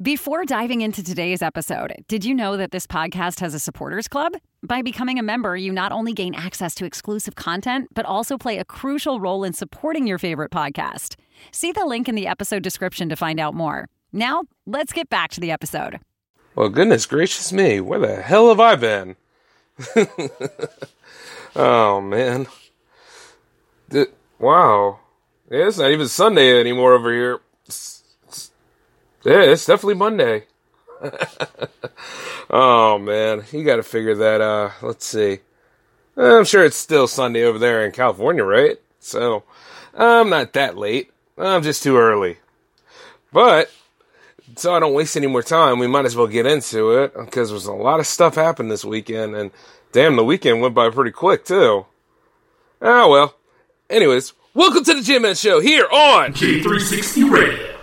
[0.00, 4.34] Before diving into today's episode, did you know that this podcast has a supporters club?
[4.62, 8.58] By becoming a member, you not only gain access to exclusive content, but also play
[8.58, 11.16] a crucial role in supporting your favorite podcast.
[11.50, 13.88] See the link in the episode description to find out more.
[14.12, 15.98] Now, let's get back to the episode.
[16.54, 19.16] Well, goodness gracious me, where the hell have I been?
[21.56, 22.46] oh, man.
[24.38, 25.00] Wow.
[25.50, 27.40] Yeah, it's not even Sunday anymore over here.
[29.24, 30.44] Yeah, it's definitely Monday.
[32.50, 34.40] oh man, you got to figure that.
[34.40, 35.40] Uh, let's see.
[36.16, 38.76] I'm sure it's still Sunday over there in California, right?
[39.00, 39.44] So
[39.94, 41.10] I'm not that late.
[41.36, 42.38] I'm just too early.
[43.32, 43.70] But
[44.56, 47.50] so I don't waste any more time, we might as well get into it because
[47.50, 49.50] there's a lot of stuff happened this weekend, and
[49.92, 51.86] damn, the weekend went by pretty quick too.
[52.80, 53.34] Ah well.
[53.90, 57.77] Anyways, welcome to the J Man Show here on J360 Radio.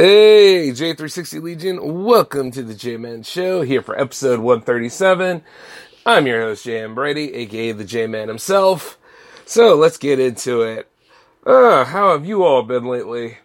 [0.00, 5.42] Hey, J360 Legion, welcome to the J Man Show here for episode 137.
[6.06, 6.94] I'm your host, J.M.
[6.94, 8.96] Brady, aka the J Man himself.
[9.44, 10.88] So let's get into it.
[11.44, 13.38] Uh, how have you all been lately?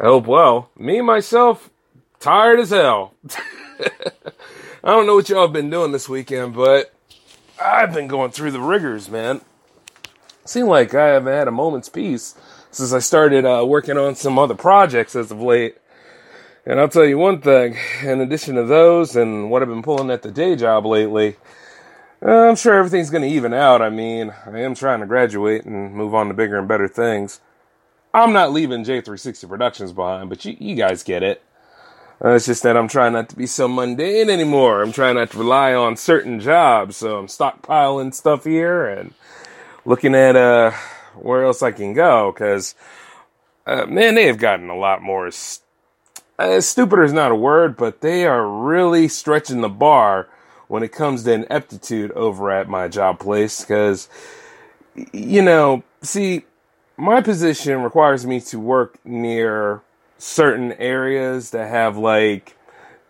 [0.00, 0.70] I hope well.
[0.76, 1.70] Me, myself,
[2.18, 3.14] tired as hell.
[3.78, 6.92] I don't know what y'all have been doing this weekend, but
[7.64, 9.42] I've been going through the rigors, man.
[10.44, 12.34] Seem like I haven't had a moment's peace
[12.76, 15.78] since I started uh, working on some other projects as of late.
[16.66, 20.10] And I'll tell you one thing, in addition to those and what I've been pulling
[20.10, 21.36] at the day job lately,
[22.22, 23.80] uh, I'm sure everything's going to even out.
[23.80, 27.40] I mean, I am trying to graduate and move on to bigger and better things.
[28.12, 31.42] I'm not leaving J360 Productions behind, but you, you guys get it.
[32.22, 34.82] Uh, it's just that I'm trying not to be so mundane anymore.
[34.82, 39.14] I'm trying not to rely on certain jobs, so I'm stockpiling stuff here and
[39.86, 40.72] looking at uh
[41.20, 42.74] where else I can go because
[43.66, 45.30] uh, man, they have gotten a lot more.
[45.30, 45.62] St-
[46.38, 50.28] uh, stupider is not a word, but they are really stretching the bar
[50.68, 54.08] when it comes to ineptitude over at my job place because
[55.12, 56.44] you know, see,
[56.96, 59.82] my position requires me to work near
[60.18, 62.56] certain areas that have like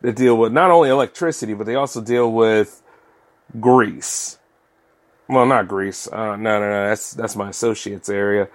[0.01, 2.83] that deal with not only electricity, but they also deal with
[3.61, 4.39] grease.
[5.29, 6.09] Well, not Greece.
[6.11, 6.89] Uh, no, no, no.
[6.89, 8.49] That's that's my associates area.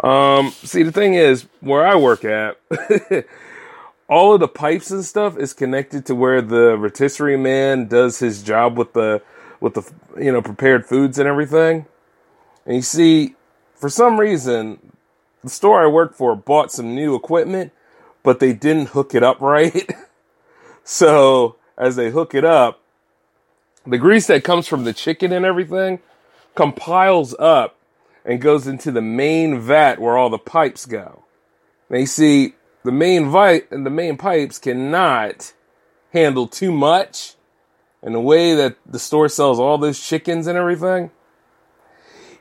[0.00, 2.58] Um, see, the thing is, where I work at,
[4.08, 8.42] all of the pipes and stuff is connected to where the rotisserie man does his
[8.42, 9.22] job with the
[9.60, 11.86] with the you know prepared foods and everything.
[12.66, 13.34] And you see,
[13.74, 14.92] for some reason,
[15.42, 17.72] the store I work for bought some new equipment,
[18.22, 19.90] but they didn't hook it up right.
[20.84, 22.80] so as they hook it up,
[23.84, 25.98] the grease that comes from the chicken and everything
[26.54, 27.78] compiles up
[28.24, 31.24] and goes into the main vat where all the pipes go.
[31.90, 32.54] Now you see,
[32.84, 35.52] the main vi- and the main pipes cannot
[36.12, 37.34] handle too much.
[38.02, 41.10] And the way that the store sells all those chickens and everything,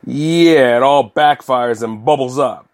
[0.03, 2.67] yeah, it all backfires and bubbles up.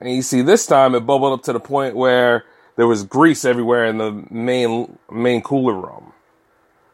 [0.00, 2.44] And you see, this time it bubbled up to the point where
[2.76, 6.12] there was grease everywhere in the main main cooler room.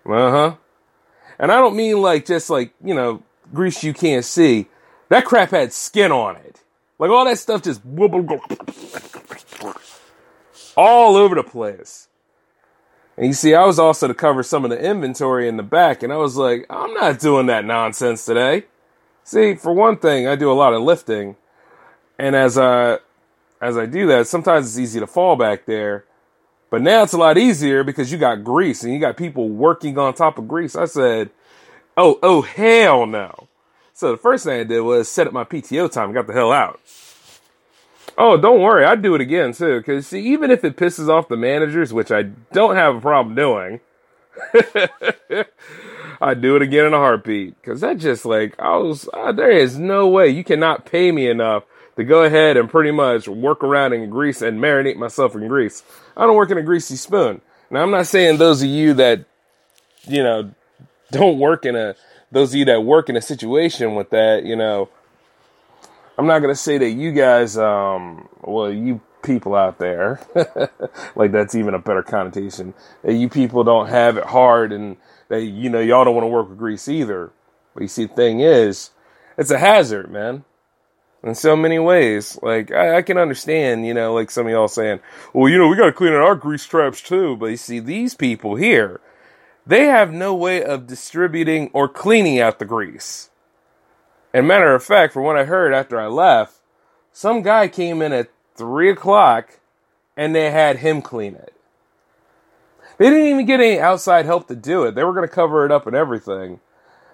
[0.06, 0.56] Uh huh.
[1.38, 4.68] And I don't mean like just like you know grease you can't see.
[5.08, 6.62] That crap had skin on it.
[6.98, 7.82] Like all that stuff just
[10.76, 12.08] all over the place.
[13.16, 16.02] And you see, I was also to cover some of the inventory in the back,
[16.02, 18.64] and I was like, I'm not doing that nonsense today.
[19.24, 21.36] See, for one thing, I do a lot of lifting,
[22.18, 22.98] and as I
[23.60, 26.04] as I do that, sometimes it's easy to fall back there.
[26.68, 29.98] But now it's a lot easier because you got grease and you got people working
[29.98, 30.74] on top of grease.
[30.74, 31.30] I said,
[31.96, 33.48] Oh, oh, hell no.
[33.92, 36.52] So the first thing I did was set up my PTO time got the hell
[36.52, 36.80] out.
[38.16, 38.84] Oh, don't worry.
[38.84, 39.82] I'd do it again too.
[39.82, 43.34] Cause see, even if it pisses off the managers, which I don't have a problem
[43.34, 43.80] doing,
[46.20, 47.62] I'd do it again in a heartbeat.
[47.62, 51.28] Cause that just like, I was, uh, there is no way you cannot pay me
[51.28, 51.64] enough
[51.96, 55.82] to go ahead and pretty much work around in grease and marinate myself in grease.
[56.16, 57.40] I don't work in a greasy spoon.
[57.70, 59.24] Now I'm not saying those of you that,
[60.04, 60.52] you know,
[61.18, 61.94] don't work in a
[62.30, 64.88] those of you that work in a situation with that, you know,
[66.16, 70.20] I'm not gonna say that you guys, um, well, you people out there,
[71.16, 72.74] like that's even a better connotation.
[73.02, 74.96] That you people don't have it hard, and
[75.28, 77.30] that you know y'all don't want to work with grease either.
[77.74, 78.90] But you see, the thing is,
[79.38, 80.44] it's a hazard, man.
[81.22, 82.38] in so many ways.
[82.42, 85.00] Like I, I, can understand, you know, like some of y'all saying,
[85.32, 87.78] "Well, you know, we got to clean out our grease traps too." But you see,
[87.78, 89.00] these people here,
[89.66, 93.30] they have no way of distributing or cleaning out the grease.
[94.34, 96.58] And matter of fact, from what I heard after I left,
[97.12, 99.60] some guy came in at three o'clock,
[100.16, 101.54] and they had him clean it.
[102.98, 104.94] They didn't even get any outside help to do it.
[104.94, 106.60] They were going to cover it up and everything.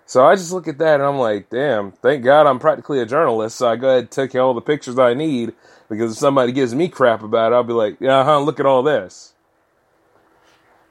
[0.07, 3.07] So I just look at that and I'm like, damn, thank God I'm practically a
[3.07, 3.57] journalist.
[3.57, 5.53] So I go ahead and take all the pictures I need
[5.89, 8.83] because if somebody gives me crap about it, I'll be like, huh, look at all
[8.83, 9.35] this.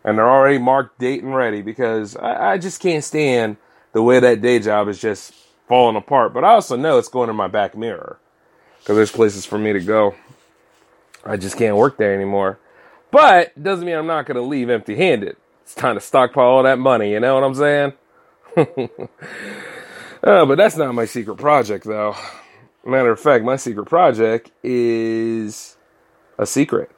[0.07, 3.57] And they're already marked date and ready because I, I just can't stand
[3.92, 5.33] the way that day job is just
[5.68, 6.33] falling apart.
[6.33, 8.18] But I also know it's going in my back mirror
[8.80, 10.15] because there's places for me to go.
[11.25, 12.57] I just can't work there anymore.
[13.12, 15.36] But doesn't mean I'm not going to leave empty handed.
[15.63, 17.94] It's time to stockpile all that money, you know what I'm saying?
[20.24, 22.15] uh, but that's not my secret project, though.
[22.86, 25.75] Matter of fact, my secret project is
[26.38, 26.92] a secret.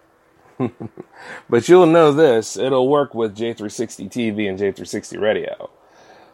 [1.49, 5.69] But you'll know this it'll work with J360 TV and J360 radio.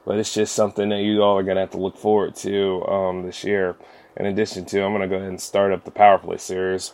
[0.05, 2.85] But it's just something that you all are going to have to look forward to
[2.85, 3.75] um, this year.
[4.17, 6.93] In addition to, I'm going to go ahead and start up the Power Play series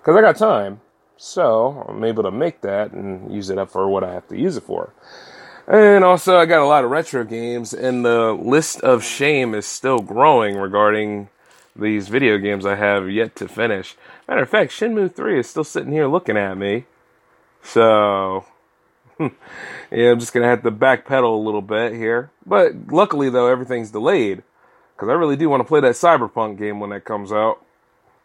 [0.00, 0.80] because I got time.
[1.16, 4.38] So I'm able to make that and use it up for what I have to
[4.38, 4.92] use it for.
[5.66, 9.64] And also, I got a lot of retro games, and the list of shame is
[9.64, 11.30] still growing regarding
[11.76, 13.96] these video games I have yet to finish.
[14.28, 16.84] Matter of fact, Shenmue 3 is still sitting here looking at me.
[17.62, 18.44] So,
[19.18, 19.30] yeah,
[19.90, 22.30] I'm just going to have to backpedal a little bit here.
[22.46, 24.42] But luckily, though, everything's delayed.
[24.94, 27.60] Because I really do want to play that Cyberpunk game when that comes out.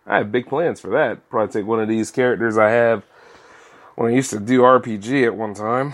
[0.05, 1.29] I have big plans for that.
[1.29, 3.03] Probably take one of these characters I have
[3.95, 5.93] when I used to do RPG at one time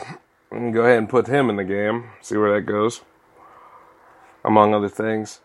[0.51, 3.01] and go ahead and put him in the game, see where that goes,
[4.43, 5.39] among other things.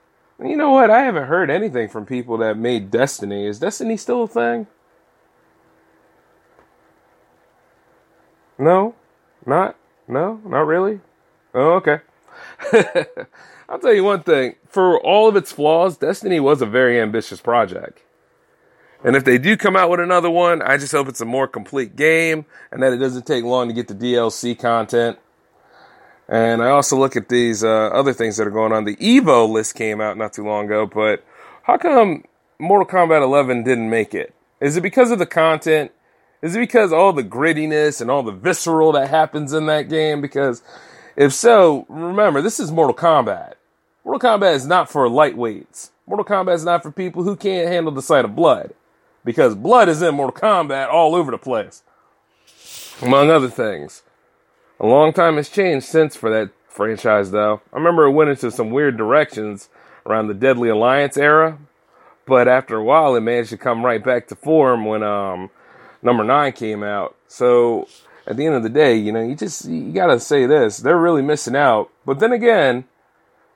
[0.44, 0.90] You know what?
[0.90, 3.46] I haven't heard anything from people that made Destiny.
[3.46, 4.66] Is Destiny still a thing?
[8.58, 8.94] No?
[9.46, 9.76] Not?
[10.06, 10.40] No?
[10.44, 11.00] Not really?
[11.54, 12.00] Oh, okay.
[13.68, 14.56] I'll tell you one thing.
[14.68, 18.02] For all of its flaws, Destiny was a very ambitious project.
[19.02, 21.48] And if they do come out with another one, I just hope it's a more
[21.48, 25.18] complete game and that it doesn't take long to get the DLC content.
[26.30, 28.84] And I also look at these uh, other things that are going on.
[28.84, 31.24] The Evo list came out not too long ago, but
[31.64, 32.22] how come
[32.60, 34.32] Mortal Kombat 11 didn't make it?
[34.60, 35.90] Is it because of the content?
[36.40, 40.20] Is it because all the grittiness and all the visceral that happens in that game?
[40.20, 40.62] Because
[41.16, 43.54] if so, remember, this is Mortal Kombat.
[44.04, 45.90] Mortal Kombat is not for lightweights.
[46.06, 48.72] Mortal Kombat is not for people who can't handle the sight of blood
[49.24, 51.82] because blood is in Mortal Kombat all over the place,
[53.02, 54.02] among other things.
[54.80, 57.60] A long time has changed since for that franchise, though.
[57.72, 59.68] I remember it went into some weird directions
[60.06, 61.58] around the Deadly Alliance era,
[62.26, 65.50] but after a while, it managed to come right back to form when um,
[66.02, 67.14] number nine came out.
[67.28, 67.86] So
[68.26, 70.98] at the end of the day, you know, you just you gotta say this: they're
[70.98, 71.90] really missing out.
[72.06, 72.84] But then again,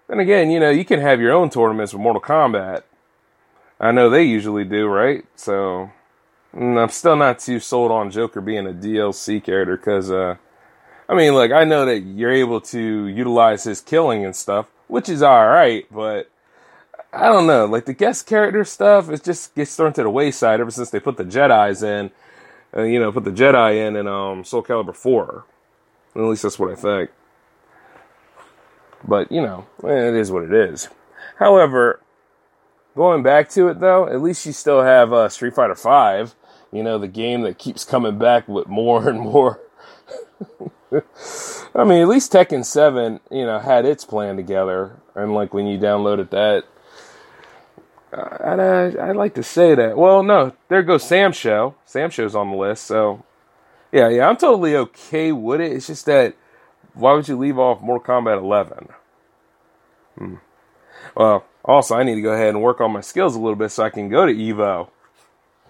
[0.08, 2.82] then again, you know, you can have your own tournaments with Mortal Kombat
[3.80, 5.24] I know they usually do, right?
[5.36, 5.90] So
[6.54, 10.36] mm, I'm still not too sold on Joker being a DLC character because, uh,
[11.08, 15.08] I mean, like I know that you're able to utilize his killing and stuff, which
[15.08, 16.30] is all right, but
[17.12, 17.66] I don't know.
[17.66, 21.00] Like the guest character stuff, it just gets thrown to the wayside ever since they
[21.00, 22.10] put the Jedi's in.
[22.76, 25.44] Uh, you know, put the Jedi in in um, Soul Calibur four.
[26.16, 27.10] At least that's what I think.
[29.06, 30.88] But you know, it is what it is.
[31.38, 32.00] However,
[32.96, 36.34] Going back to it though, at least you still have uh, Street Fighter Five.
[36.70, 39.60] You know, the game that keeps coming back with more and more.
[41.74, 45.66] I mean, at least Tekken Seven, you know, had its plan together, and like when
[45.66, 46.64] you downloaded that,
[48.12, 49.96] I'd, uh, I'd like to say that.
[49.96, 51.74] Well, no, there goes SamSho.
[51.84, 53.24] Sam Show's on the list, so
[53.90, 55.72] yeah, yeah, I'm totally okay with it.
[55.72, 56.36] It's just that
[56.94, 58.88] why would you leave off Mortal Kombat 11?
[60.16, 60.34] Hmm.
[61.16, 63.70] Well, also, I need to go ahead and work on my skills a little bit
[63.70, 64.88] so I can go to Evo.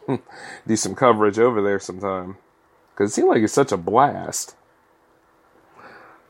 [0.67, 2.37] Do some coverage over there sometime.
[2.91, 4.55] Because it seems like it's such a blast.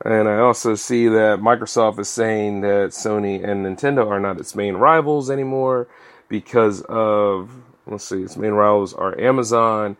[0.02, 4.54] And I also see that Microsoft is saying that Sony and Nintendo are not its
[4.54, 5.88] main rivals anymore
[6.28, 7.50] because of,
[7.86, 9.96] let's see, its main rivals are Amazon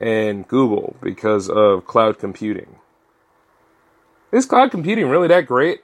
[0.00, 2.76] and Google because of cloud computing.
[4.30, 5.80] Is cloud computing really that great?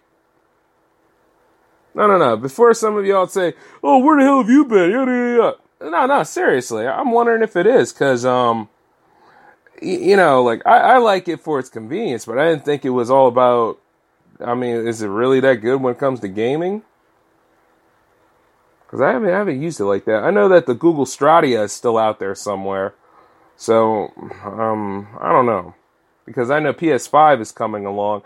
[1.94, 2.36] No, no, no.
[2.36, 5.90] Before some of y'all say, "Oh, where the hell have you been?" Yada, yada, yada.
[5.90, 6.22] No, no.
[6.24, 8.68] Seriously, I'm wondering if it is because, um,
[9.82, 12.90] you know, like I, I like it for its convenience, but I didn't think it
[12.90, 13.78] was all about.
[14.44, 16.82] I mean, is it really that good when it comes to gaming?
[18.94, 20.22] because I haven't I haven't used it like that.
[20.22, 22.94] I know that the Google Stadia is still out there somewhere,
[23.56, 24.12] so
[24.44, 25.74] um, I don't know
[26.24, 28.22] because I know PS5 is coming along,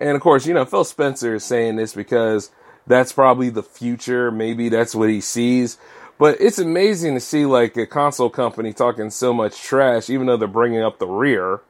[0.00, 2.50] and of course you know Phil Spencer is saying this because
[2.86, 4.30] that's probably the future.
[4.30, 5.76] Maybe that's what he sees.
[6.18, 10.36] But it's amazing to see like a console company talking so much trash, even though
[10.36, 11.60] they're bringing up the rear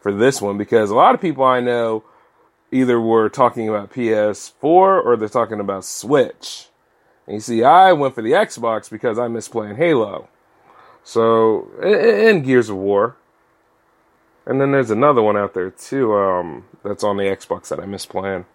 [0.00, 2.02] for this one, because a lot of people I know
[2.72, 6.68] either were talking about PS4 or they're talking about Switch.
[7.26, 10.28] And you see, I went for the Xbox because I miss playing Halo.
[11.04, 13.16] So, and Gears of War.
[14.44, 17.86] And then there's another one out there too, um, that's on the Xbox that I
[17.86, 18.46] miss playing.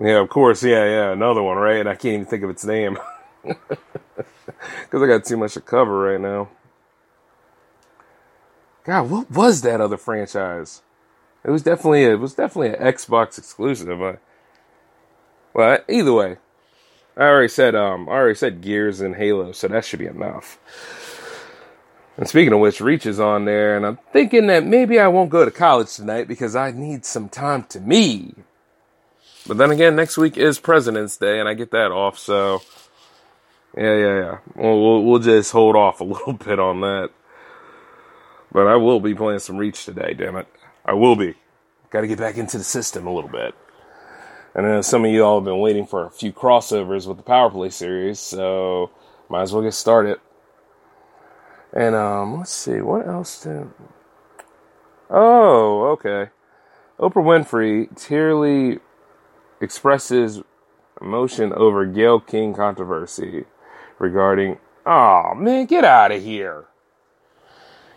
[0.00, 1.80] Yeah, of course, yeah, yeah, another one, right?
[1.80, 2.98] And I can't even think of its name.
[4.82, 6.48] Because I got too much to cover right now.
[8.84, 10.82] God, what was that other franchise?
[11.44, 13.98] It was definitely it was definitely an Xbox exclusive.
[13.98, 14.20] But,
[15.52, 16.36] well, either way,
[17.16, 20.58] I already said um I already said Gears and Halo, so that should be enough.
[22.16, 25.30] And speaking of which, Reach is on there, and I'm thinking that maybe I won't
[25.30, 28.34] go to college tonight because I need some time to me.
[29.46, 32.62] But then again, next week is President's Day, and I get that off, so
[33.76, 34.38] yeah, yeah, yeah.
[34.54, 37.10] Well, we'll, just hold off a little bit on that.
[38.52, 40.46] But I will be playing some Reach today, damn it.
[40.84, 41.34] I will be.
[41.90, 43.54] Got to get back into the system a little bit.
[44.54, 47.24] I know some of you all have been waiting for a few crossovers with the
[47.24, 48.90] Power Play series, so
[49.28, 50.20] might as well get started.
[51.72, 53.68] And um, let's see, what else did?
[55.10, 56.30] Oh, okay.
[57.00, 58.78] Oprah Winfrey tearly
[59.60, 60.42] expresses
[61.00, 63.46] emotion over Gayle King controversy
[64.04, 64.58] regarding.
[64.86, 66.66] Oh man, get out of here!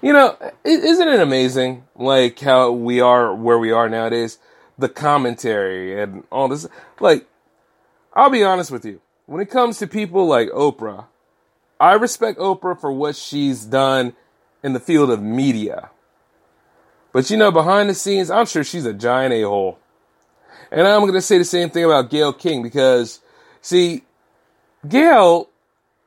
[0.01, 4.39] You know, isn't it amazing, like how we are where we are nowadays?
[4.77, 6.67] The commentary and all this.
[6.99, 7.27] Like,
[8.13, 9.01] I'll be honest with you.
[9.25, 11.05] When it comes to people like Oprah,
[11.79, 14.13] I respect Oprah for what she's done
[14.63, 15.89] in the field of media.
[17.11, 19.79] But you know, behind the scenes, I'm sure she's a giant a hole.
[20.71, 23.21] And I'm going to say the same thing about Gayle King because,
[23.61, 24.03] see,
[24.87, 25.49] Gayle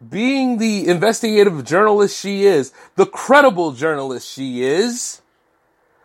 [0.06, 5.20] being the investigative journalist she is, the credible journalist she is,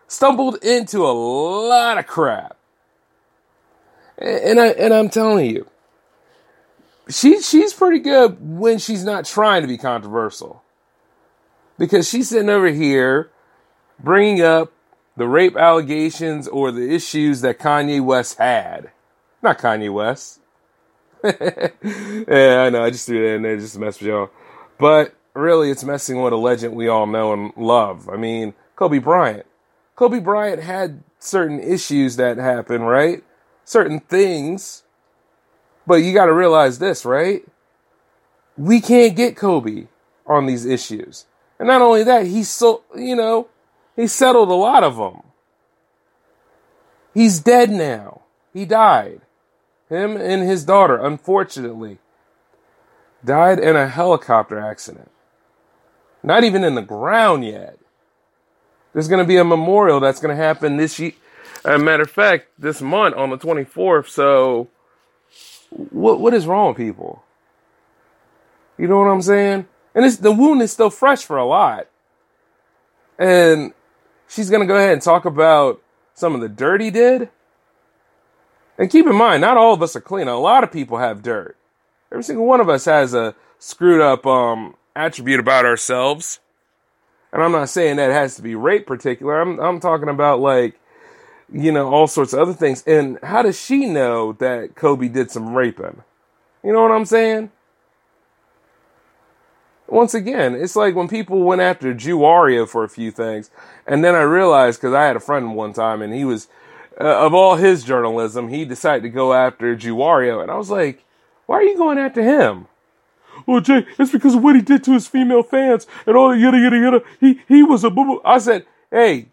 [0.07, 2.57] stumbled into a lot of crap.
[4.17, 5.67] And I and I'm telling you,
[7.09, 10.63] she she's pretty good when she's not trying to be controversial.
[11.77, 13.29] Because she's sitting over here
[13.99, 14.71] bringing up
[15.17, 18.91] the rape allegations or the issues that Kanye West had.
[19.41, 20.39] Not Kanye West.
[22.27, 22.83] yeah, I know.
[22.83, 24.29] I just threw that in there just to mess with y'all.
[24.77, 28.09] But really, it's messing with a legend we all know and love.
[28.09, 29.45] I mean, Kobe Bryant.
[29.95, 33.23] Kobe Bryant had certain issues that happened, right?
[33.63, 34.83] Certain things.
[35.87, 37.43] But you got to realize this, right?
[38.57, 39.87] We can't get Kobe
[40.25, 41.25] on these issues.
[41.59, 43.47] And not only that, he's so, you know,
[43.95, 45.21] he settled a lot of them.
[47.13, 48.21] He's dead now.
[48.53, 49.21] He died.
[49.89, 51.99] Him and his daughter, unfortunately,
[53.23, 55.11] died in a helicopter accident.
[56.23, 57.77] Not even in the ground yet.
[58.93, 61.13] There's going to be a memorial that's going to happen this year.
[61.63, 64.07] As a matter of fact, this month on the 24th.
[64.07, 64.69] So,
[65.69, 67.23] what what is wrong people?
[68.77, 69.67] You know what I'm saying?
[69.93, 71.87] And it's, the wound is still fresh for a lot.
[73.17, 73.73] And
[74.27, 75.81] she's going to go ahead and talk about
[76.13, 77.29] some of the dirt he did.
[78.77, 80.27] And keep in mind, not all of us are clean.
[80.27, 81.57] A lot of people have dirt.
[82.11, 86.39] Every single one of us has a screwed up um, attribute about ourselves.
[87.31, 89.41] And I'm not saying that has to be rape particular.
[89.41, 90.79] I'm I'm talking about like,
[91.51, 92.83] you know, all sorts of other things.
[92.87, 96.03] And how does she know that Kobe did some raping?
[96.63, 97.51] You know what I'm saying?
[99.87, 103.51] Once again, it's like when people went after Jewario for a few things,
[103.85, 106.47] and then I realized because I had a friend one time and he was
[106.99, 111.03] uh, of all his journalism, he decided to go after Jewario, and I was like,
[111.45, 112.67] "Why are you going after him?"
[113.45, 116.37] Well, Jay, it's because of what he did to his female fans and all the
[116.37, 117.03] yada yada yada.
[117.19, 118.21] He he was a boo boo.
[118.23, 119.27] I said, "Hey,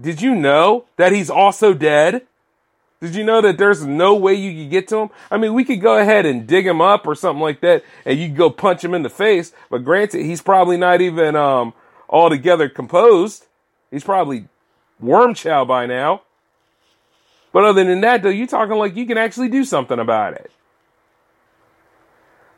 [0.00, 2.26] did you know that he's also dead?"
[3.00, 5.10] Did you know that there's no way you could get to him?
[5.30, 8.18] I mean, we could go ahead and dig him up or something like that, and
[8.18, 9.52] you go punch him in the face.
[9.68, 11.74] But granted, he's probably not even um,
[12.08, 13.44] altogether composed.
[13.90, 14.48] He's probably
[15.00, 16.22] worm chow by now.
[17.54, 20.50] But other than that, though, you're talking like you can actually do something about it.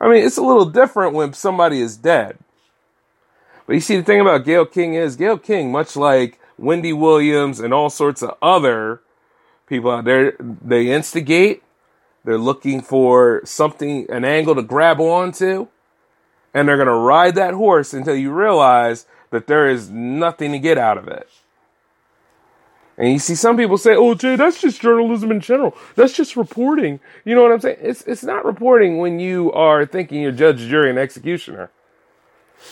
[0.01, 2.39] I mean, it's a little different when somebody is dead.
[3.67, 7.61] But you see, the thing about Gayle King is Gayle King, much like Wendy Williams
[7.61, 9.03] and all sorts of other
[9.67, 11.63] people out there, they instigate,
[12.25, 15.67] They're looking for something, an angle to grab onto,
[16.55, 20.59] and they're going to ride that horse until you realize that there is nothing to
[20.59, 21.29] get out of it.
[22.99, 25.77] And you see some people say, "Oh, Jay, that's just journalism in general.
[25.97, 27.79] That's just reporting." You know what I'm saying?
[27.81, 31.71] It's it's not reporting when you are thinking you're judge, jury, and executioner.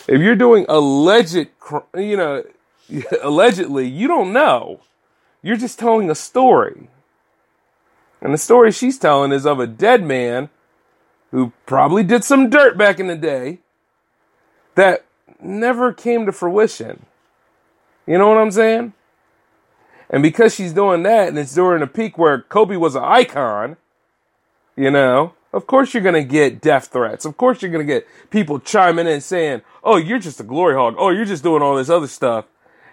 [0.08, 1.48] If you're doing alleged,
[1.94, 2.42] you know,
[3.22, 4.80] allegedly, you don't know.
[5.42, 6.88] You're just telling a story.
[8.22, 10.48] And the story she's telling is of a dead man
[11.30, 13.58] who probably did some dirt back in the day
[14.74, 15.04] that
[15.40, 17.04] never came to fruition.
[18.06, 18.94] You know what I'm saying?
[20.14, 23.76] And because she's doing that, and it's during a peak where Kobe was an icon,
[24.76, 27.24] you know, of course you're going to get death threats.
[27.24, 30.76] Of course you're going to get people chiming in saying, oh, you're just a glory
[30.76, 30.94] hog.
[30.98, 32.44] Oh, you're just doing all this other stuff.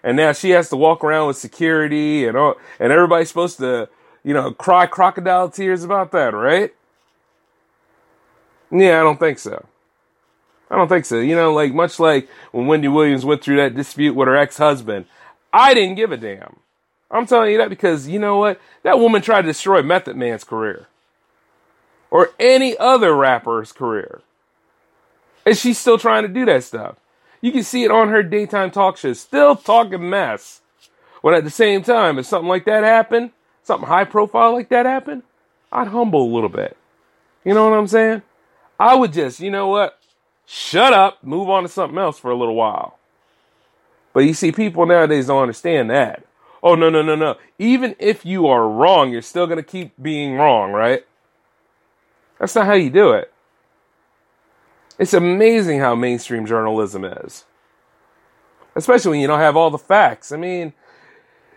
[0.03, 3.87] And now she has to walk around with security and all, and everybody's supposed to,
[4.23, 6.73] you know, cry crocodile tears about that, right?
[8.71, 9.63] Yeah, I don't think so.
[10.71, 11.19] I don't think so.
[11.19, 15.05] You know, like much like when Wendy Williams went through that dispute with her ex-husband,
[15.53, 16.55] I didn't give a damn.
[17.11, 18.59] I'm telling you that because you know what?
[18.83, 20.87] That woman tried to destroy Method Man's career.
[22.09, 24.21] Or any other rapper's career.
[25.45, 26.95] And she's still trying to do that stuff.
[27.41, 30.61] You can see it on her daytime talk show, still talking mess.
[31.23, 33.31] But at the same time, if something like that happened,
[33.63, 35.23] something high profile like that happened,
[35.71, 36.77] I'd humble a little bit.
[37.43, 38.21] You know what I'm saying?
[38.79, 39.99] I would just, you know what?
[40.45, 42.97] Shut up, move on to something else for a little while.
[44.13, 46.23] But you see, people nowadays don't understand that.
[46.63, 47.37] Oh, no, no, no, no.
[47.57, 51.05] Even if you are wrong, you're still going to keep being wrong, right?
[52.39, 53.33] That's not how you do it.
[54.99, 57.45] It's amazing how mainstream journalism is.
[58.75, 60.31] Especially when you don't have all the facts.
[60.31, 60.73] I mean,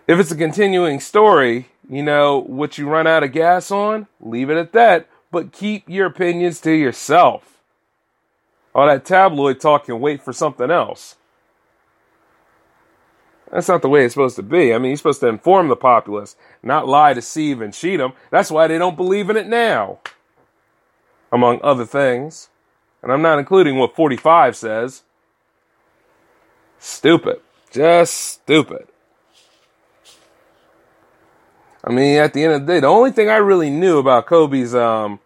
[0.06, 4.50] if it's a continuing story, you know, what you run out of gas on, leave
[4.50, 7.60] it at that, but keep your opinions to yourself.
[8.74, 11.16] All that tabloid talk and wait for something else.
[13.54, 14.74] That's not the way it's supposed to be.
[14.74, 18.12] I mean, you're supposed to inform the populace, not lie, deceive, and cheat them.
[18.30, 20.00] That's why they don't believe in it now,
[21.30, 22.48] among other things.
[23.00, 25.04] And I'm not including what 45 says.
[26.80, 27.42] Stupid.
[27.70, 28.88] Just stupid.
[31.84, 34.26] I mean, at the end of the day, the only thing I really knew about
[34.26, 35.20] Kobe's um,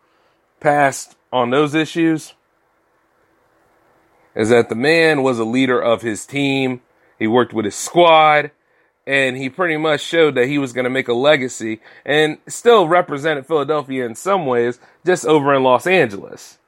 [0.60, 2.34] past on those issues
[4.34, 6.82] is that the man was a leader of his team
[7.18, 8.50] he worked with his squad,
[9.06, 12.86] and he pretty much showed that he was going to make a legacy and still
[12.86, 16.58] represented Philadelphia in some ways, just over in Los Angeles.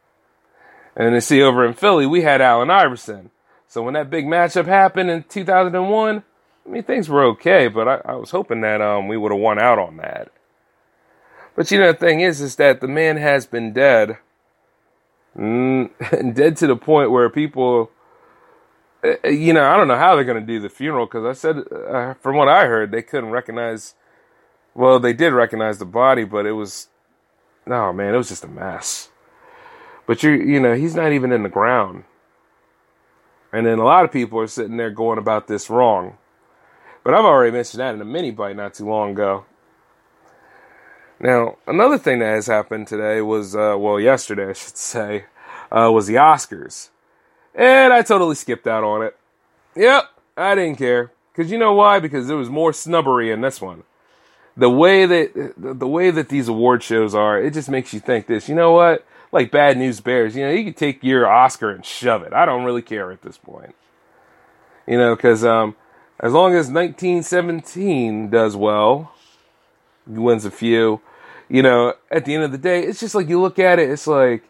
[0.97, 3.31] And to see over in Philly, we had Allen Iverson.
[3.69, 6.23] So when that big matchup happened in 2001,
[6.67, 9.41] I mean things were okay, but I, I was hoping that um, we would have
[9.41, 10.31] won out on that.
[11.55, 14.19] But you know the thing is, is that the man has been dead,
[15.37, 15.91] mm,
[16.35, 17.91] dead to the point where people
[19.25, 21.65] you know, I don't know how they're going to do the funeral because I said,
[21.73, 23.95] uh, from what I heard, they couldn't recognize.
[24.75, 26.89] Well, they did recognize the body, but it was,
[27.67, 29.11] oh man, it was just a mess.
[30.07, 32.05] But you, you know, he's not even in the ground.
[33.53, 36.19] And then a lot of people are sitting there going about this wrong.
[37.03, 39.45] But I've already mentioned that in a mini bite not too long ago.
[41.19, 45.25] Now, another thing that has happened today was, uh, well, yesterday, I should say,
[45.71, 46.91] uh, was the Oscars.
[47.55, 49.17] And I totally skipped out on it.
[49.77, 50.05] Yep,
[50.37, 51.13] I didn't care.
[51.35, 52.01] Cause you know why?
[52.01, 53.85] Because there was more snubbery in this one.
[54.57, 58.27] The way that the way that these award shows are, it just makes you think
[58.27, 58.49] this.
[58.49, 59.07] You know what?
[59.33, 60.35] Like Bad News Bears.
[60.37, 62.33] You know, you can take your Oscar and shove it.
[62.33, 63.75] I don't really care at this point.
[64.87, 65.77] You know, because um,
[66.19, 69.13] as long as 1917 does well,
[70.07, 71.01] wins a few.
[71.49, 73.89] You know, at the end of the day, it's just like you look at it.
[73.89, 74.45] It's like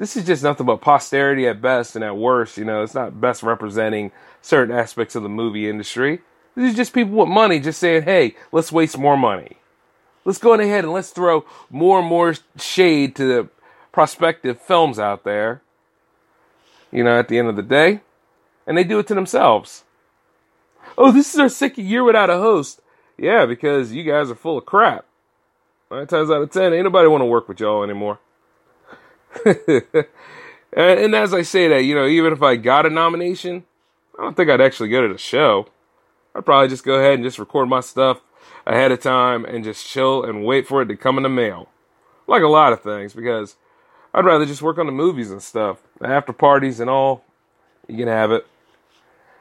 [0.00, 2.56] this is just nothing but posterity at best and at worst.
[2.56, 6.22] You know, it's not best representing certain aspects of the movie industry.
[6.56, 9.58] This is just people with money just saying, hey, let's waste more money.
[10.24, 13.48] Let's go ahead and let's throw more and more shade to the
[13.92, 15.60] prospective films out there.
[16.90, 18.00] You know, at the end of the day.
[18.66, 19.84] And they do it to themselves.
[20.96, 22.80] Oh, this is our second year without a host.
[23.18, 25.04] Yeah, because you guys are full of crap.
[25.90, 28.18] Nine times out of ten, ain't nobody want to work with y'all anymore.
[30.72, 33.64] and as I say that, you know, even if I got a nomination,
[34.18, 35.68] I don't think I'd actually go to the show.
[36.34, 38.20] I'd probably just go ahead and just record my stuff
[38.66, 41.68] ahead of time and just chill and wait for it to come in the mail.
[42.26, 43.56] Like a lot of things, because
[44.14, 45.78] I'd rather just work on the movies and stuff.
[46.02, 47.24] After parties and all,
[47.88, 48.46] you can have it.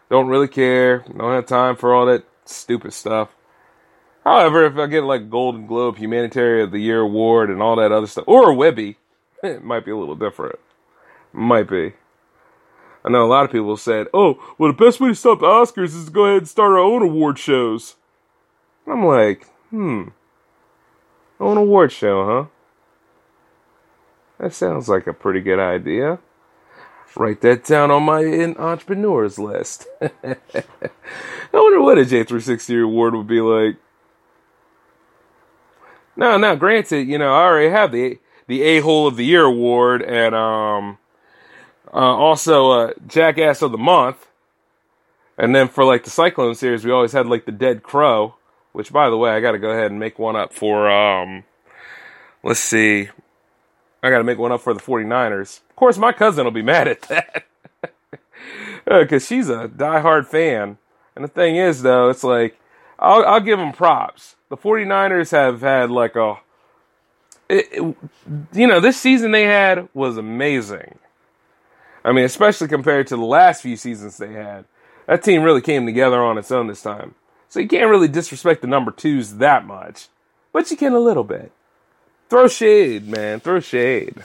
[0.10, 1.00] Don't really care.
[1.00, 3.30] Don't have time for all that stupid stuff.
[4.24, 7.92] However, if I get like Golden Globe Humanitarian of the Year award and all that
[7.92, 8.98] other stuff, or a Webby,
[9.44, 10.60] it might be a little different.
[11.32, 11.94] Might be.
[13.06, 15.46] I know a lot of people said, "Oh, well, the best way to stop the
[15.46, 17.96] Oscars is to go ahead and start our own award shows."
[18.88, 20.10] I'm like, hmm,
[21.40, 22.46] own award show, huh?
[24.40, 26.20] That sounds like a pretty good idea.
[27.16, 28.24] Write that down on my
[28.58, 29.88] entrepreneurs list.
[30.02, 30.38] I
[31.52, 33.78] wonder what a J360 award would be like.
[36.16, 39.46] No, now granted, you know, I already have the the A hole of the year
[39.46, 40.98] award and um
[41.94, 44.26] uh, also uh Jackass of the month.
[45.38, 48.36] And then for like the Cyclone series, we always had like the Dead Crow,
[48.74, 51.46] which by the way, I got to go ahead and make one up for um
[52.44, 53.10] let's see.
[54.02, 55.60] I got to make one up for the 49ers.
[55.70, 57.46] Of course, my cousin will be mad at that.
[58.86, 60.78] Because uh, she's a diehard fan.
[61.16, 62.58] And the thing is, though, it's like,
[62.98, 64.38] I'll, I'll give them props.
[64.48, 66.38] The 49ers have had like a.
[67.50, 67.96] It,
[68.54, 71.00] you know, this season they had was amazing.
[72.06, 74.66] I mean, especially compared to the last few seasons they had.
[75.08, 77.16] That team really came together on its own this time.
[77.50, 80.08] So you can't really disrespect the number twos that much.
[80.54, 81.52] But you can a little bit.
[82.30, 83.40] Throw shade, man.
[83.40, 84.24] Throw shade.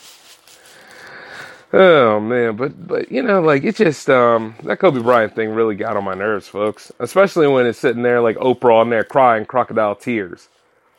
[1.72, 5.74] Oh man, but but you know, like it just um that Kobe Bryant thing really
[5.74, 6.92] got on my nerves, folks.
[7.00, 10.48] Especially when it's sitting there like Oprah on there crying crocodile tears.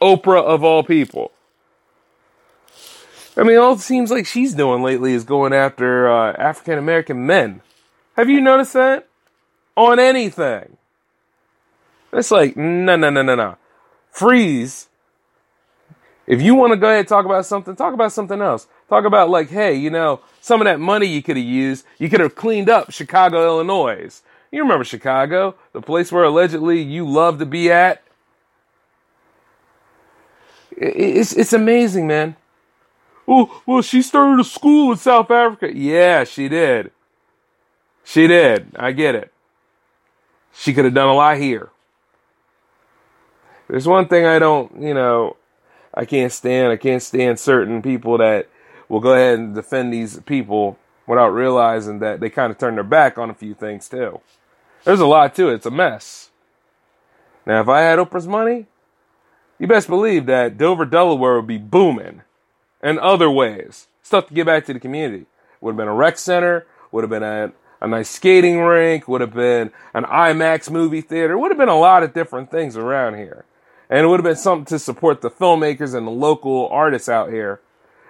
[0.01, 1.31] Oprah of all people.
[3.38, 7.26] I mean, all it seems like she's doing lately is going after uh, African American
[7.26, 7.62] men.
[8.15, 9.08] Have you noticed that?
[9.76, 10.78] On anything.
[12.13, 13.58] It's like, no, no, no, no, no.
[14.10, 14.88] Freeze
[16.28, 18.67] if you want to go ahead and talk about something, talk about something else.
[18.89, 22.10] Talk about like, hey, you know, some of that money you could have used, you
[22.10, 24.21] could have cleaned up Chicago, Illinois.
[24.52, 28.02] You remember Chicago, the place where allegedly you love to be at.
[30.71, 32.36] It's it's amazing, man.
[33.27, 35.75] Oh, well, she started a school in South Africa.
[35.75, 36.91] Yeah, she did.
[38.03, 38.67] She did.
[38.75, 39.31] I get it.
[40.53, 41.69] She could have done a lot here.
[43.67, 45.38] There's one thing I don't, you know,
[45.93, 46.71] I can't stand.
[46.71, 48.47] I can't stand certain people that
[48.88, 52.83] will go ahead and defend these people without realizing that they kind of turn their
[52.83, 54.21] back on a few things too.
[54.83, 55.55] There's a lot to it.
[55.55, 56.29] It's a mess.
[57.45, 58.67] Now, if I had Oprah's money,
[59.57, 62.21] you best believe that Dover, Delaware would be booming
[62.86, 63.88] in other ways.
[64.04, 65.26] Stuff to give back to the community.
[65.60, 69.21] Would have been a rec center, would have been a, a nice skating rink, would
[69.21, 73.15] have been an IMAX movie theater, would have been a lot of different things around
[73.15, 73.45] here.
[73.89, 77.32] And it would have been something to support the filmmakers and the local artists out
[77.32, 77.60] here.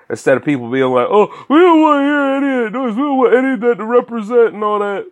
[0.09, 2.95] Instead of people being like, oh, we don't want to hear any of noise.
[2.95, 5.09] We don't want any of that to represent and all that.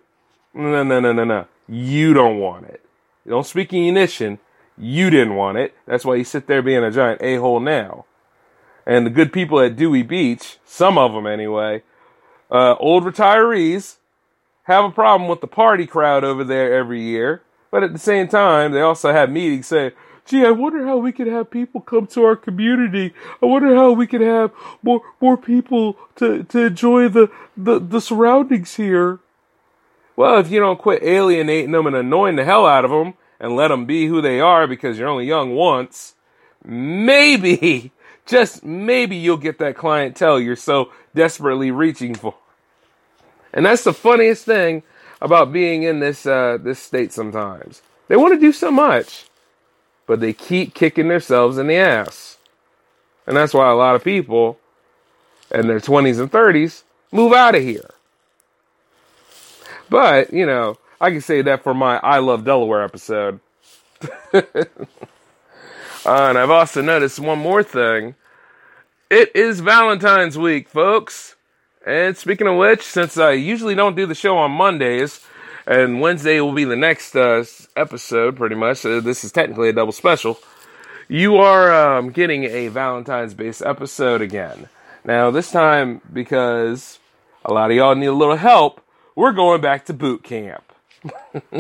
[0.54, 1.48] No, no, no, no, no.
[1.68, 2.86] You don't want it.
[3.26, 4.40] You don't speak in.
[4.78, 5.74] You didn't want it.
[5.88, 8.06] That's why you sit there being a giant a-hole now.
[8.86, 11.84] And the good people at Dewey Beach, some of them anyway,
[12.52, 13.98] uh, old retirees,
[14.64, 17.42] have a problem with the party crowd over there every year.
[17.72, 19.94] But at the same time, they also have meetings saying,
[20.26, 23.14] gee, I wonder how we could have people come to our community.
[23.42, 28.02] I wonder how we could have more more people to, to enjoy the, the, the
[28.02, 29.20] surroundings here.
[30.16, 33.56] Well, if you don't quit alienating them and annoying the hell out of them and
[33.56, 36.14] let them be who they are because you're only young once,
[36.64, 37.92] maybe,
[38.26, 42.36] just maybe you'll get that clientele you're so desperately reaching for.
[43.54, 44.84] And that's the funniest thing
[45.22, 47.82] about being in this uh, this state sometimes.
[48.08, 49.26] They want to do so much
[50.06, 52.38] but they keep kicking themselves in the ass.
[53.26, 54.60] And that's why a lot of people
[55.52, 57.90] in their 20s and 30s move out of here.
[59.90, 63.40] But, you know, I can say that for my I Love Delaware episode.
[66.06, 68.16] uh, and I've also noticed one more thing.
[69.10, 71.36] It is Valentine's week, folks.
[71.86, 75.26] And speaking of which, since I usually don't do the show on Mondays,
[75.66, 77.44] and Wednesday will be the next uh,
[77.76, 78.82] episode, pretty much.
[78.82, 80.40] This is technically a double special.
[81.08, 84.68] You are um, getting a Valentine's based episode again.
[85.06, 87.00] Now, this time, because
[87.46, 88.82] a lot of y'all need a little help,
[89.16, 90.64] we're going back to boot camp.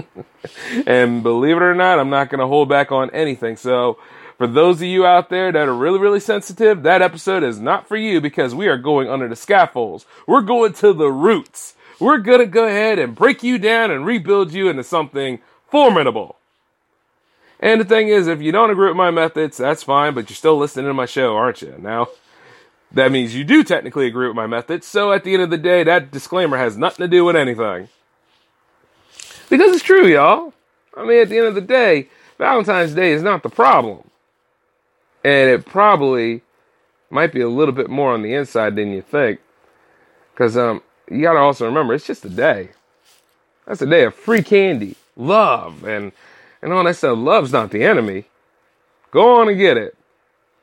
[0.87, 3.57] and believe it or not, I'm not going to hold back on anything.
[3.57, 3.97] So,
[4.37, 7.87] for those of you out there that are really, really sensitive, that episode is not
[7.87, 10.05] for you because we are going under the scaffolds.
[10.27, 14.05] We're going to the roots we're going to go ahead and break you down and
[14.05, 16.37] rebuild you into something formidable.
[17.59, 20.35] And the thing is, if you don't agree with my methods, that's fine, but you're
[20.35, 21.75] still listening to my show, aren't you?
[21.79, 22.07] Now,
[22.91, 25.57] that means you do technically agree with my methods, so at the end of the
[25.57, 27.87] day, that disclaimer has nothing to do with anything.
[29.49, 30.53] Because it's true, y'all.
[30.97, 34.03] I mean, at the end of the day, Valentine's Day is not the problem.
[35.23, 36.41] And it probably
[37.09, 39.39] might be a little bit more on the inside than you think.
[40.33, 42.71] Because um, you got to also remember, it's just a day.
[43.65, 46.11] That's a day of free candy, love, and,
[46.61, 47.17] and all that stuff.
[47.17, 48.25] Love's not the enemy.
[49.11, 49.95] Go on and get it.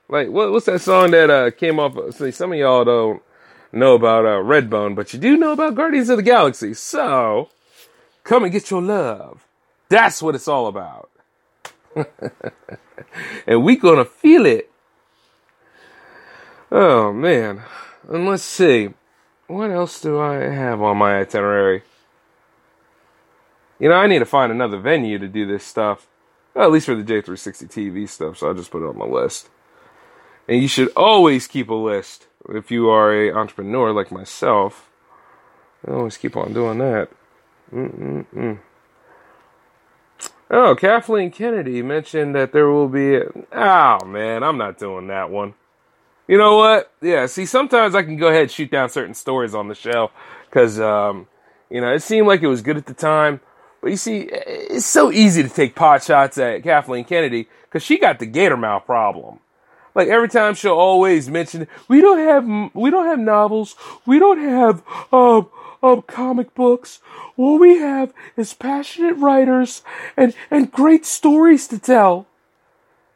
[0.09, 1.97] Like, what, what's that song that uh, came off?
[1.97, 3.23] Of, See, some of y'all don't
[3.73, 6.75] know about uh, Redbone, but you do know about Guardians of the Galaxy.
[6.75, 7.49] So,
[8.25, 9.47] come and get your love.
[9.89, 11.10] That's what it's all about.
[13.47, 14.71] and we gonna feel it.
[16.71, 17.63] Oh man.
[18.09, 18.91] And let's see.
[19.47, 21.83] What else do I have on my itinerary?
[23.79, 26.07] You know, I need to find another venue to do this stuff.
[26.55, 29.07] Well, at least for the J360 TV stuff, so I'll just put it on my
[29.07, 29.49] list.
[30.49, 34.91] And you should always keep a list if you are a entrepreneur like myself.
[35.87, 37.09] I always keep on doing that.
[37.73, 38.59] Mm-mm-mm.
[40.51, 43.17] Oh, Kathleen Kennedy mentioned that there will be.
[43.17, 45.55] A, oh man, I'm not doing that one.
[46.27, 46.93] You know what?
[47.01, 50.11] Yeah, see, sometimes I can go ahead and shoot down certain stories on the show
[50.47, 51.29] because, um,
[51.71, 53.41] you know, it seemed like it was good at the time.
[53.81, 57.99] But you see, it's so easy to take pot shots at Kathleen Kennedy because she
[57.99, 59.41] got the gator mouth problem.
[59.95, 63.75] Like every time she'll always mention, we don't have, we don't have novels,
[64.07, 64.83] we don't have,
[65.13, 65.49] um,
[65.83, 67.01] um, comic books.
[67.37, 69.83] What we have is passionate writers
[70.17, 72.27] and, and great stories to tell.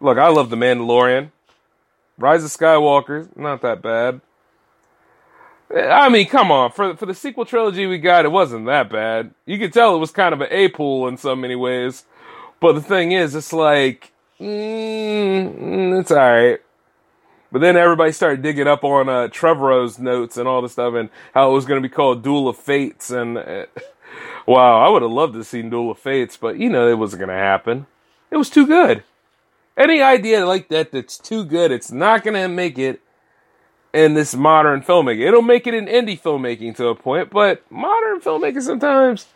[0.01, 1.31] Look, I love The Mandalorian.
[2.17, 4.21] Rise of Skywalker, not that bad.
[5.75, 6.71] I mean, come on.
[6.71, 9.35] For for the sequel trilogy we got, it wasn't that bad.
[9.47, 12.05] You could tell it was kind of an A pool in so many ways.
[12.61, 16.61] But the thing is, it's like, mm, it's alright.
[17.55, 21.09] But then everybody started digging up on uh, Trevorrow's notes and all the stuff, and
[21.35, 23.13] how it was going to be called Duel of Fates.
[23.13, 23.67] And uh,
[24.47, 27.21] wow, I would have loved to see Duel of Fates, but you know it wasn't
[27.21, 27.87] going to happen.
[28.33, 29.05] It was too good.
[29.77, 33.01] Any idea like that that's too good, it's not going to make it
[33.93, 35.25] in this modern filmmaking.
[35.25, 39.29] It'll make it in indie filmmaking to a point, but modern filmmaking sometimes,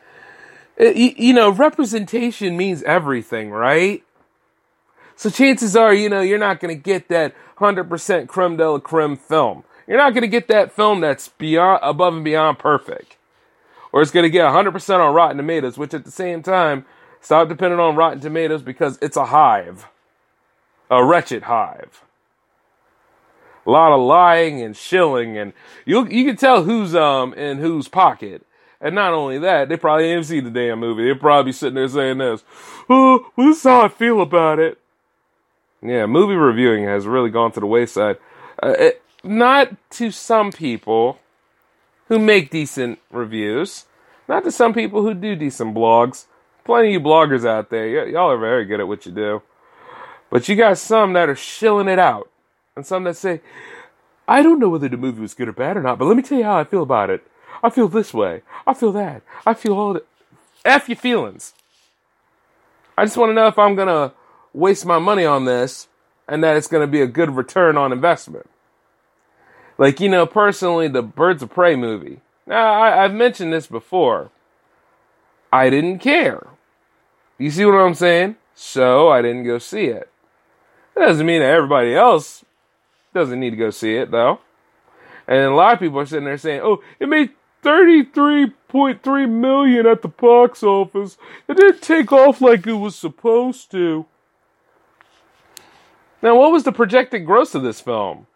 [0.76, 4.02] it, you know, representation means everything, right?
[5.18, 8.78] So chances are, you know, you're not going to get that 100% creme de la
[8.78, 9.64] creme film.
[9.88, 13.16] You're not going to get that film that's beyond, above and beyond perfect.
[13.90, 16.86] Or it's going to get 100% on Rotten Tomatoes, which at the same time,
[17.20, 19.88] stop depending on Rotten Tomatoes because it's a hive.
[20.88, 22.04] A wretched hive.
[23.66, 25.52] A lot of lying and shilling, and
[25.84, 28.46] you you can tell who's um in whose pocket.
[28.80, 31.02] And not only that, they probably haven't seen the damn movie.
[31.02, 32.44] They're probably sitting there saying this.
[32.88, 34.78] Oh, well, this is how I feel about it.
[35.82, 38.18] Yeah, movie reviewing has really gone to the wayside.
[38.62, 41.18] Uh, it, not to some people
[42.08, 43.84] who make decent reviews,
[44.28, 46.26] not to some people who do decent blogs.
[46.64, 49.42] Plenty of you bloggers out there, y- y'all are very good at what you do.
[50.30, 52.30] But you got some that are shilling it out,
[52.76, 53.40] and some that say,
[54.26, 56.22] I don't know whether the movie was good or bad or not, but let me
[56.22, 57.26] tell you how I feel about it.
[57.62, 58.42] I feel this way.
[58.66, 59.22] I feel that.
[59.46, 60.06] I feel all that.
[60.64, 61.54] F your feelings.
[62.96, 64.12] I just want to know if I'm going to
[64.52, 65.88] waste my money on this
[66.26, 68.48] and that it's going to be a good return on investment.
[69.78, 72.20] Like, you know, personally, the Birds of Prey movie.
[72.46, 74.30] Now, I, I've mentioned this before.
[75.52, 76.46] I didn't care.
[77.38, 78.36] You see what I'm saying?
[78.54, 80.10] So I didn't go see it.
[80.94, 82.44] That doesn't mean that everybody else
[83.14, 84.40] doesn't need to go see it, though.
[85.28, 87.30] And a lot of people are sitting there saying, oh, it made
[87.62, 91.16] 33.3 million at the box office.
[91.46, 94.06] It didn't take off like it was supposed to.
[96.22, 98.26] Now, what was the projected gross of this film?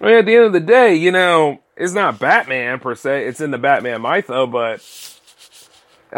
[0.00, 3.26] I mean, at the end of the day, you know, it's not Batman per se.
[3.26, 4.82] It's in the Batman mytho, but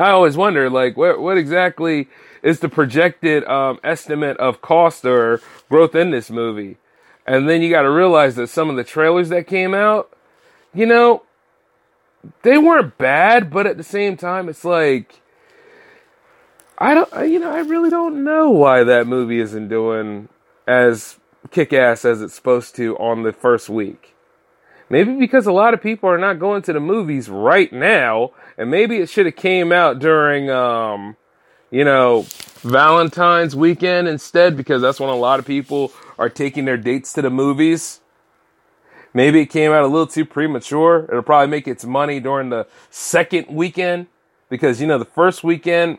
[0.01, 2.09] I always wonder, like, what what exactly
[2.43, 6.77] is the projected um, estimate of cost or growth in this movie?
[7.27, 10.11] And then you got to realize that some of the trailers that came out,
[10.73, 11.23] you know,
[12.43, 15.21] they weren't bad, but at the same time, it's like
[16.81, 20.29] I don't, you know, I really don't know why that movie isn't doing
[20.67, 21.19] as
[21.51, 24.15] kick ass as it's supposed to on the first week.
[24.89, 28.71] Maybe because a lot of people are not going to the movies right now, and
[28.71, 31.17] maybe it should have came out during, um,
[31.71, 32.27] you know,
[32.63, 37.23] Valentine's weekend instead, because that's when a lot of people are taking their dates to
[37.23, 38.01] the movies.
[39.13, 41.07] Maybe it came out a little too premature.
[41.09, 44.07] It'll probably make its money during the second weekend,
[44.49, 45.99] because you know the first weekend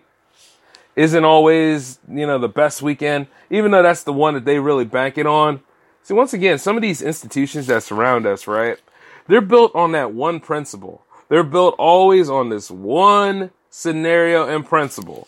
[1.00, 4.84] isn't always, you know, the best weekend, even though that's the one that they really
[4.84, 5.62] bank it on.
[6.04, 8.78] See, once again, some of these institutions that surround us, right?
[9.26, 11.06] They're built on that one principle.
[11.30, 15.26] They're built always on this one scenario and principle.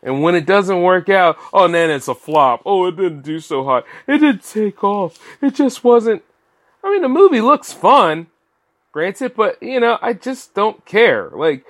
[0.00, 2.62] And when it doesn't work out, oh, then it's a flop.
[2.64, 3.86] Oh, it didn't do so hot.
[4.06, 5.18] It didn't take off.
[5.42, 6.22] It just wasn't.
[6.84, 8.28] I mean, the movie looks fun,
[8.92, 11.30] granted, but, you know, I just don't care.
[11.34, 11.66] Like,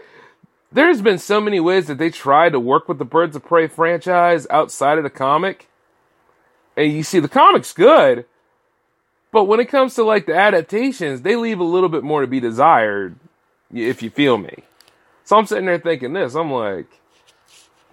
[0.72, 3.66] there's been so many ways that they tried to work with the Birds of Prey
[3.66, 5.68] franchise outside of the comic.
[6.76, 8.24] And you see, the comic's good,
[9.32, 12.26] but when it comes to like the adaptations, they leave a little bit more to
[12.26, 13.16] be desired,
[13.72, 14.64] if you feel me.
[15.24, 16.34] So I'm sitting there thinking this.
[16.34, 16.86] I'm like,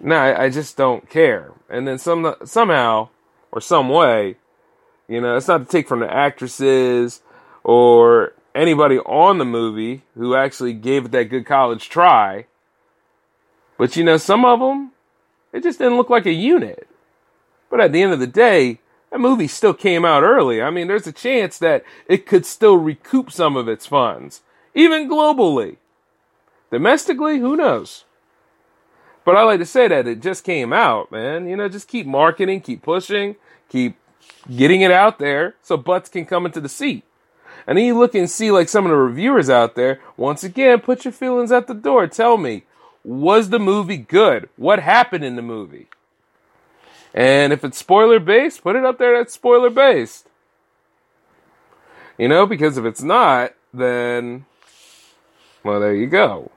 [0.00, 1.52] nah, I, I just don't care.
[1.68, 3.10] And then some somehow
[3.52, 4.36] or some way,
[5.06, 7.22] you know, it's not to take from the actresses
[7.62, 12.46] or anybody on the movie who actually gave it that good college try.
[13.78, 14.90] But you know, some of them,
[15.52, 16.86] it just didn't look like a unit.
[17.70, 20.60] But at the end of the day, that movie still came out early.
[20.60, 24.42] I mean, there's a chance that it could still recoup some of its funds,
[24.74, 25.76] even globally.
[26.70, 28.04] Domestically, who knows?
[29.24, 31.48] But I like to say that it just came out, man.
[31.48, 33.36] You know, just keep marketing, keep pushing,
[33.68, 33.96] keep
[34.54, 37.04] getting it out there so butts can come into the seat.
[37.66, 40.00] And then you look and see like some of the reviewers out there.
[40.16, 42.06] Once again, put your feelings at the door.
[42.06, 42.64] Tell me,
[43.04, 44.48] was the movie good?
[44.56, 45.88] What happened in the movie?
[47.14, 50.28] And if it's spoiler based, put it up there that's spoiler based.
[52.18, 54.44] You know, because if it's not, then,
[55.62, 56.50] well, there you go.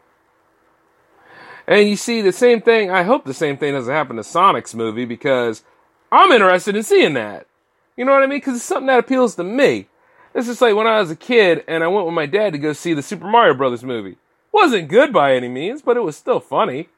[1.67, 2.89] And you see the same thing.
[2.89, 5.63] I hope the same thing doesn't happen to Sonic's movie because
[6.11, 7.47] I'm interested in seeing that.
[7.95, 8.39] You know what I mean?
[8.39, 9.87] Because it's something that appeals to me.
[10.33, 12.59] It's just like when I was a kid and I went with my dad to
[12.59, 14.17] go see the Super Mario Brothers movie.
[14.51, 16.89] Wasn't good by any means, but it was still funny.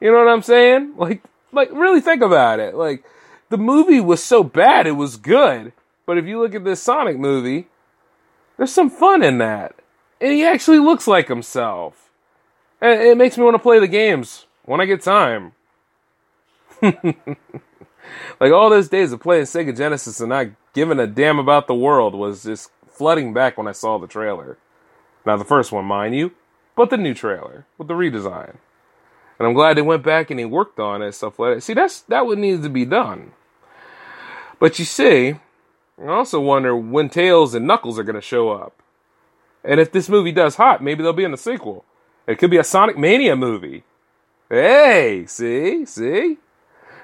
[0.00, 0.94] You know what I'm saying?
[0.96, 2.74] Like like, really think about it.
[2.74, 3.04] Like,
[3.48, 5.72] the movie was so bad, it was good.
[6.06, 7.68] But if you look at this Sonic movie,
[8.56, 9.74] there's some fun in that.
[10.20, 12.10] And he actually looks like himself.
[12.80, 15.52] And it makes me want to play the games when I get time.
[16.82, 16.96] like
[18.40, 22.14] all those days of playing Sega Genesis and not giving a damn about the world
[22.14, 24.56] was just flooding back when I saw the trailer.
[25.26, 26.32] Now the first one, mind you,
[26.80, 28.56] but the new trailer with the redesign.
[29.38, 31.60] And I'm glad they went back and they worked on it stuff like that.
[31.60, 33.32] See, that's that what needs to be done.
[34.58, 35.34] But you see,
[36.02, 38.82] I also wonder when Tails and Knuckles are going to show up.
[39.62, 41.84] And if this movie does hot, maybe they'll be in the sequel.
[42.26, 43.84] It could be a Sonic Mania movie.
[44.48, 46.38] Hey, see, see,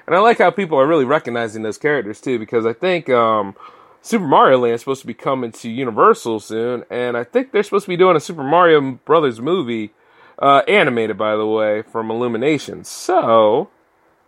[0.07, 3.55] and I like how people are really recognizing those characters too, because I think um,
[4.01, 7.63] Super Mario Land is supposed to be coming to Universal soon, and I think they're
[7.63, 9.91] supposed to be doing a Super Mario Brothers movie
[10.39, 12.83] uh, animated, by the way, from Illumination.
[12.83, 13.69] So,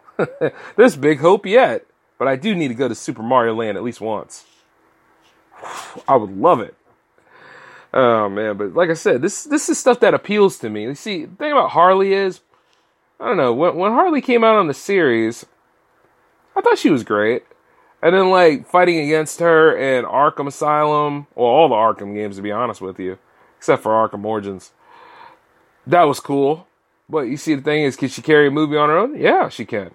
[0.75, 1.85] there's big hope yet.
[2.19, 4.45] But I do need to go to Super Mario Land at least once.
[6.07, 6.75] I would love it.
[7.91, 10.83] Oh man, but like I said, this this is stuff that appeals to me.
[10.83, 12.41] You see, the thing about Harley is,
[13.19, 15.43] I don't know, when when Harley came out on the series,
[16.55, 17.45] I thought she was great.
[18.01, 22.41] And then like fighting against her in Arkham Asylum, well all the Arkham games to
[22.41, 23.17] be honest with you,
[23.57, 24.71] except for Arkham Origins
[25.89, 26.67] that was cool.
[27.07, 29.19] But you see, the thing is, can she carry a movie on her own?
[29.19, 29.91] Yeah, she can.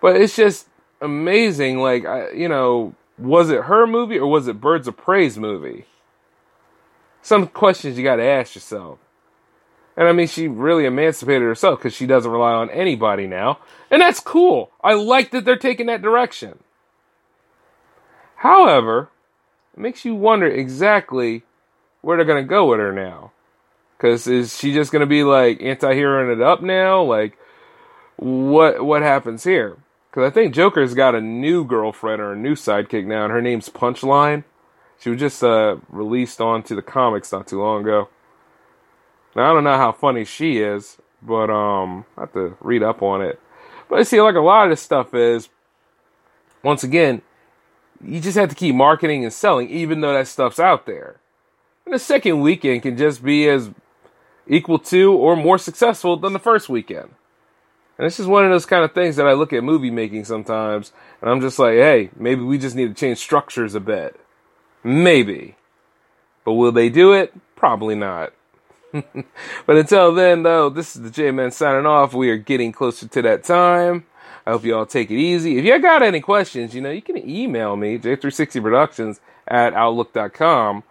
[0.00, 0.68] But it's just
[1.00, 1.78] amazing.
[1.78, 5.86] Like, I, you know, was it her movie or was it Birds of Prey's movie?
[7.22, 8.98] Some questions you got to ask yourself.
[9.98, 13.58] And I mean, she really emancipated herself because she doesn't rely on anybody now.
[13.90, 14.70] And that's cool.
[14.80, 16.60] I like that they're taking that direction.
[18.36, 19.10] However,
[19.74, 21.42] it makes you wonder exactly
[22.00, 23.32] where they're going to go with her now.
[23.96, 27.02] Because is she just gonna be like anti-heroing it up now?
[27.02, 27.36] Like,
[28.14, 29.76] what what happens here?
[30.08, 33.42] Because I think Joker's got a new girlfriend or a new sidekick now, and her
[33.42, 34.44] name's Punchline.
[35.00, 38.08] She was just uh, released onto the comics not too long ago.
[39.34, 43.02] Now I don't know how funny she is, but um, I have to read up
[43.02, 43.40] on it.
[43.88, 45.48] But I see, like a lot of this stuff is,
[46.62, 47.22] once again,
[48.02, 51.20] you just have to keep marketing and selling, even though that stuff's out there.
[51.84, 53.70] And the second weekend can just be as
[54.46, 57.10] equal to or more successful than the first weekend.
[57.96, 60.24] And this is one of those kind of things that I look at movie making
[60.24, 64.18] sometimes, and I'm just like, hey, maybe we just need to change structures a bit.
[64.84, 65.56] Maybe.
[66.44, 67.34] But will they do it?
[67.56, 68.32] Probably not.
[69.66, 72.14] but until then, though, this is the J Man signing off.
[72.14, 74.06] We are getting closer to that time.
[74.46, 75.58] I hope you all take it easy.
[75.58, 80.84] If you got any questions, you know, you can email me, j360productions at outlook.com.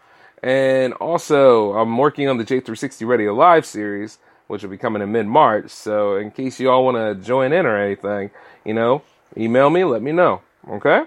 [0.44, 5.12] And also, I'm working on the J360 Radio Live series, which will be coming in
[5.12, 5.72] mid March.
[5.72, 8.30] So, in case you all want to join in or anything,
[8.64, 9.02] you know,
[9.36, 10.42] email me, let me know.
[10.70, 11.04] Okay?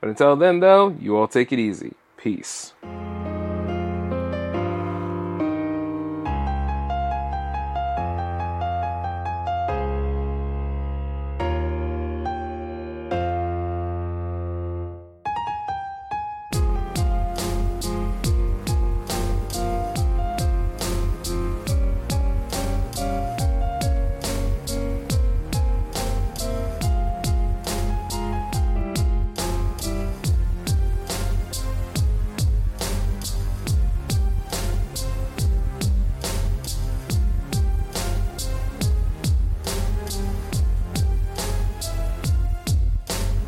[0.00, 1.92] But until then, though, you all take it easy.
[2.16, 2.72] Peace.